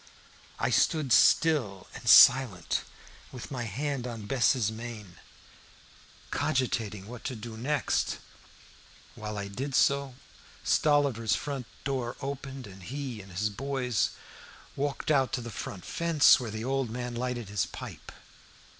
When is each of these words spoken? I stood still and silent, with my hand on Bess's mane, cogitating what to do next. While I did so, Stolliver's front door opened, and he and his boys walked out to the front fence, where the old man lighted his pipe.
I 0.57 0.71
stood 0.71 1.13
still 1.13 1.85
and 1.93 2.09
silent, 2.09 2.81
with 3.31 3.51
my 3.51 3.65
hand 3.65 4.07
on 4.07 4.25
Bess's 4.25 4.71
mane, 4.71 5.17
cogitating 6.31 7.05
what 7.07 7.23
to 7.25 7.35
do 7.35 7.55
next. 7.55 8.17
While 9.13 9.37
I 9.37 9.47
did 9.47 9.75
so, 9.75 10.15
Stolliver's 10.63 11.35
front 11.35 11.67
door 11.83 12.15
opened, 12.19 12.65
and 12.65 12.81
he 12.81 13.21
and 13.21 13.31
his 13.31 13.51
boys 13.51 14.09
walked 14.75 15.11
out 15.11 15.31
to 15.33 15.41
the 15.41 15.51
front 15.51 15.85
fence, 15.85 16.39
where 16.39 16.49
the 16.49 16.65
old 16.65 16.89
man 16.89 17.13
lighted 17.13 17.49
his 17.49 17.67
pipe. 17.67 18.11